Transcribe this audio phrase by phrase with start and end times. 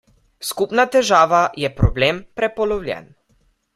[0.51, 3.07] Skupna težava je problem prepolovljen.